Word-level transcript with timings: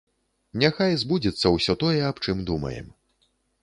Няхай 0.63 0.95
збудзецца 1.03 1.53
ўсё 1.59 1.79
тое, 1.85 1.95
аб 2.11 2.17
чым 2.25 2.37
думаем. 2.53 2.93